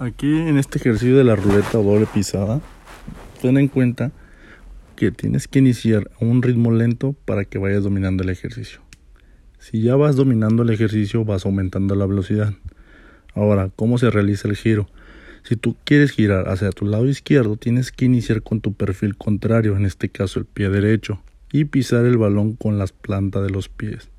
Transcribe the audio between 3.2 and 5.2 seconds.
ten en cuenta que